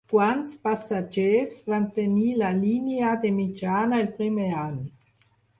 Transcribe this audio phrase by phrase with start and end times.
[0.11, 4.85] Quants passatgers va tenir la línia de mitjana el primer any?